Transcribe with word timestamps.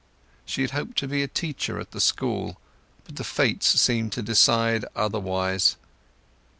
She 0.47 0.63
had 0.63 0.71
hoped 0.71 0.97
to 0.97 1.07
be 1.07 1.21
a 1.21 1.27
teacher 1.27 1.79
at 1.79 1.91
the 1.91 2.01
school, 2.01 2.59
but 3.03 3.17
the 3.17 3.23
fates 3.23 3.67
seemed 3.79 4.11
to 4.13 4.23
decide 4.23 4.83
otherwise. 4.95 5.75